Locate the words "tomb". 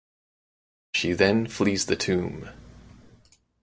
1.95-2.49